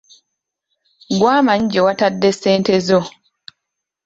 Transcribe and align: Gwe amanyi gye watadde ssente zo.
Gwe 1.17 1.31
amanyi 1.39 1.65
gye 1.71 1.81
watadde 1.85 2.29
ssente 2.35 2.73
zo. 2.87 2.99